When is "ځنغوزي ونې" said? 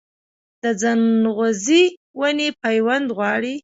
0.81-2.49